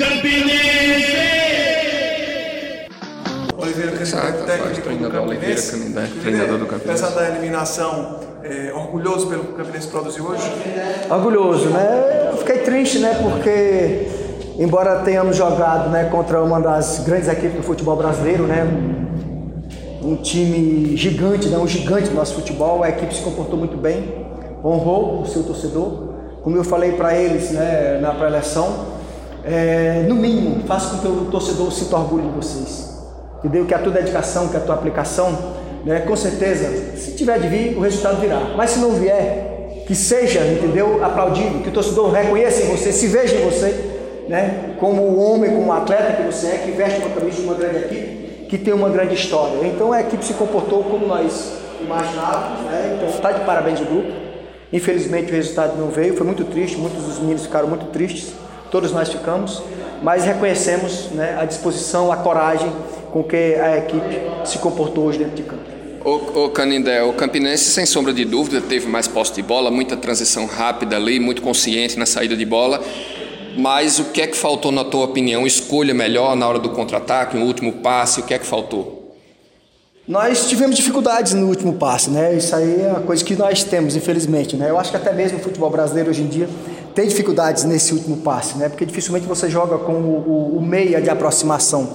[0.00, 1.20] Campinense!
[3.58, 5.72] Oliveira Canindé, técnico treinador do Oliveira Campinense.
[5.72, 7.04] Canindé, Oliveira, treinador do Campinense.
[7.04, 10.50] Apesar da eliminação, é, orgulhoso pelo que o Campinense produziu hoje?
[11.10, 12.30] Orgulhoso, né?
[12.32, 13.20] Eu fiquei triste, né?
[13.22, 14.08] Porque,
[14.58, 18.66] embora tenhamos jogado né, contra uma das grandes equipes do futebol brasileiro, né?
[20.02, 21.58] Um time gigante, né?
[21.58, 24.26] Um gigante do nosso futebol, a equipe se comportou muito bem,
[24.64, 26.08] honrou o seu torcedor.
[26.42, 28.98] Como eu falei para eles né, na pré-eleção,
[29.44, 32.90] é, no mínimo, faça com que o torcedor sinta orgulho de vocês.
[33.38, 33.64] Entendeu?
[33.64, 35.36] Que a tua dedicação, que a tua aplicação,
[35.84, 38.40] né, com certeza, se tiver de vir, o resultado virá.
[38.56, 41.02] Mas se não vier, que seja, entendeu?
[41.02, 43.74] Aplaudido, que o torcedor reconheça em você, se veja em você,
[44.28, 44.76] né?
[44.78, 47.54] Como o homem, como o atleta que você é, que veste uma camisa de uma
[47.54, 49.66] grande equipe, que tem uma grande história.
[49.66, 52.94] Então a equipe se comportou como nós imaginávamos, né?
[52.96, 54.12] Então está de parabéns o grupo.
[54.72, 58.32] Infelizmente o resultado não veio, foi muito triste, muitos dos meninos ficaram muito tristes,
[58.70, 59.62] todos nós ficamos,
[60.02, 62.70] mas reconhecemos né, a disposição, a coragem
[63.12, 65.62] com que a equipe se comportou hoje dentro de campo.
[66.04, 69.96] O, o Canindé, o Campinense, sem sombra de dúvida, teve mais posse de bola, muita
[69.96, 72.82] transição rápida ali, muito consciente na saída de bola.
[73.58, 75.46] Mas o que é que faltou, na tua opinião?
[75.46, 79.00] Escolha melhor na hora do contra-ataque, no último passe, o que é que faltou?
[80.08, 82.34] Nós tivemos dificuldades no último passe, né?
[82.34, 84.70] Isso aí é uma coisa que nós temos, infelizmente, né?
[84.70, 86.48] Eu acho que até mesmo o futebol brasileiro hoje em dia
[86.94, 88.68] tem dificuldades nesse último passe, né?
[88.68, 91.88] Porque dificilmente você joga com o, o, o meia de aproximação.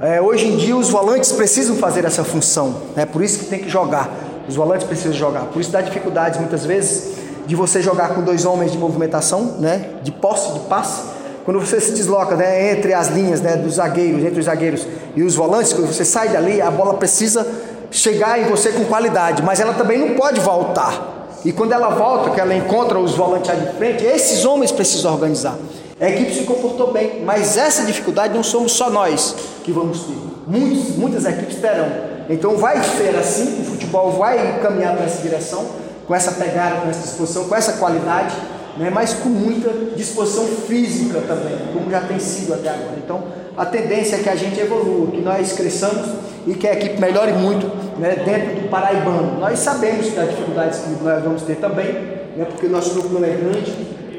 [0.00, 3.04] É, hoje em dia os volantes precisam fazer essa função, né?
[3.04, 4.10] Por isso que tem que jogar.
[4.48, 5.46] Os volantes precisam jogar.
[5.46, 9.90] Por isso dá dificuldades muitas vezes de você jogar com dois homens de movimentação, né?
[10.02, 11.02] De posse, de passe.
[11.44, 15.22] Quando você se desloca né, entre as linhas né, dos zagueiros, entre os zagueiros e
[15.22, 17.46] os volantes, quando você sai dali, a bola precisa
[17.90, 21.17] chegar em você com qualidade, mas ela também não pode voltar.
[21.44, 25.56] E quando ela volta, que ela encontra os volantes de frente, esses homens precisam organizar.
[26.00, 30.16] A equipe se comportou bem, mas essa dificuldade não somos só nós que vamos ter.
[30.46, 31.88] Muitos, muitas equipes terão.
[32.30, 35.66] Então vai ser assim, o futebol vai caminhar para essa direção,
[36.06, 38.34] com essa pegada, com essa disposição, com essa qualidade,
[38.76, 38.90] né?
[38.90, 42.94] mas com muita disposição física também, como já tem sido até agora.
[42.96, 43.22] Então
[43.56, 46.06] a tendência é que a gente evolua, que nós cresçamos
[46.48, 47.66] e que a equipe melhore muito
[47.98, 49.38] né, dentro do paraibano.
[49.38, 51.92] Nós sabemos das dificuldades que nós vamos ter também,
[52.36, 53.70] né, porque o nosso grupo não é grande,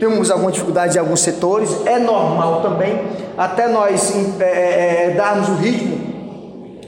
[0.00, 3.00] temos alguma dificuldade em alguns setores, é normal também,
[3.38, 6.06] até nós é, é, darmos o ritmo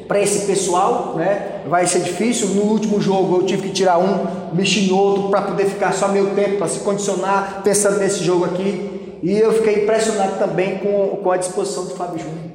[0.09, 1.61] para esse pessoal, né?
[1.69, 2.49] Vai ser difícil.
[2.49, 6.09] No último jogo eu tive que tirar um, mexer no outro para poder ficar só
[6.09, 9.19] meu tempo para se condicionar pensando nesse jogo aqui.
[9.23, 12.48] E eu fiquei impressionado também com, com a disposição do Fábio Júnior.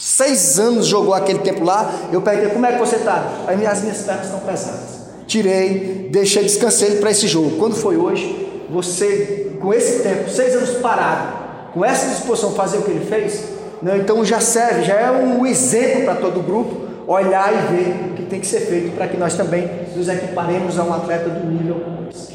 [0.00, 1.92] Seis anos jogou aquele tempo lá.
[2.12, 3.24] Eu perguntei como é que você está.
[3.48, 4.98] As minhas pernas estão pesadas.
[5.26, 7.58] Tirei, deixei, descansei para esse jogo.
[7.58, 11.32] Quando foi hoje, você com esse tempo, seis anos parado,
[11.74, 13.42] com essa disposição fazer o que ele fez,
[13.82, 13.98] né?
[13.98, 16.76] então já serve, já é um exemplo para todo o grupo
[17.08, 20.78] olhar e ver o que tem que ser feito para que nós também nos equiparemos
[20.78, 21.82] a um atleta do nível.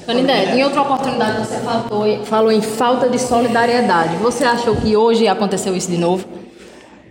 [0.05, 4.17] Canindé, em outra oportunidade você falou, falou em falta de solidariedade.
[4.17, 6.42] Você achou que hoje aconteceu isso de novo?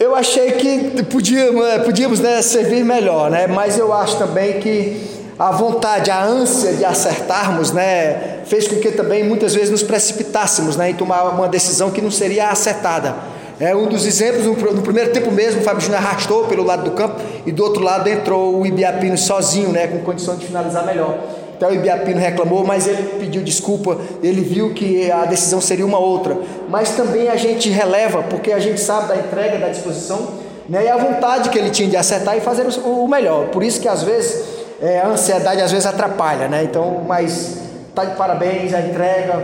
[0.02, 3.46] Eu achei que podíamos, podíamos né, servir melhor, né?
[3.46, 5.00] mas eu acho também que
[5.38, 10.76] a vontade, a ânsia de acertarmos, né, fez com que também muitas vezes nos precipitássemos
[10.76, 13.14] né, em tomar uma decisão que não seria acertada.
[13.60, 16.90] É um dos exemplos, no primeiro tempo mesmo, o Fábio Júnior arrastou pelo lado do
[16.90, 21.16] campo e do outro lado entrou o Ibiapino sozinho, né, com condição de finalizar melhor.
[21.62, 25.98] Então o Ibiapino reclamou, mas ele pediu desculpa, ele viu que a decisão seria uma
[25.98, 26.36] outra.
[26.68, 30.26] Mas também a gente releva, porque a gente sabe da entrega, da disposição,
[30.68, 33.46] né, e a vontade que ele tinha de acertar e fazer o melhor.
[33.50, 34.44] Por isso que às vezes
[34.80, 36.64] é, a ansiedade às vezes atrapalha, né?
[36.64, 37.60] Então, mas
[37.94, 39.34] tá de parabéns a entrega,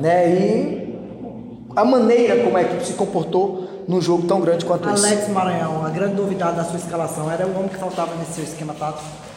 [0.00, 0.28] né?
[0.30, 0.98] E
[1.76, 5.12] a maneira como a equipe se comportou num jogo tão grande quanto Alex esse.
[5.14, 8.42] Alex Maranhão, a grande novidade da sua escalação era o homem que faltava nesse seu
[8.42, 9.29] esquema tático?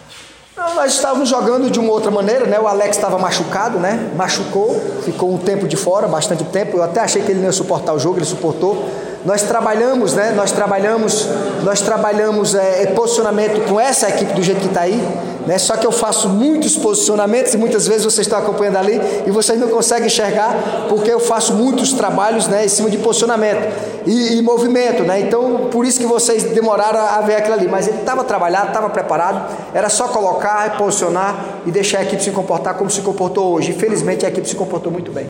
[0.55, 2.59] Nós estávamos jogando de uma outra maneira, né?
[2.59, 4.11] O Alex estava machucado, né?
[4.15, 6.77] Machucou, ficou um tempo de fora, bastante tempo.
[6.77, 8.87] Eu até achei que ele não ia suportar o jogo, ele suportou.
[9.25, 10.33] Nós trabalhamos, né?
[10.35, 11.27] Nós trabalhamos,
[11.63, 15.01] nós trabalhamos é, posicionamento com essa equipe do jeito que está aí,
[15.47, 15.57] né?
[15.57, 19.57] Só que eu faço muitos posicionamentos e muitas vezes vocês estão acompanhando ali e vocês
[19.57, 22.65] não conseguem enxergar porque eu faço muitos trabalhos, né?
[22.65, 23.65] Em cima de posicionamento
[24.05, 25.21] e, e movimento, né?
[25.21, 28.89] Então por isso que vocês demoraram a ver aquilo ali, mas ele estava trabalhado, estava
[28.89, 33.71] preparado, era só colocar, posicionar e deixar a equipe se comportar como se comportou hoje.
[33.71, 35.21] Infelizmente a equipe se comportou muito bem.